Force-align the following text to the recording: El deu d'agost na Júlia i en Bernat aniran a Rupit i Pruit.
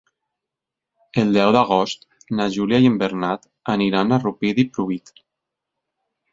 El 1.23 1.33
deu 1.35 1.51
d'agost 1.57 2.07
na 2.41 2.49
Júlia 2.57 2.81
i 2.87 2.91
en 2.93 2.97
Bernat 3.03 3.47
aniran 3.77 4.11
a 4.11 4.21
Rupit 4.27 4.65
i 4.67 4.69
Pruit. 4.75 5.17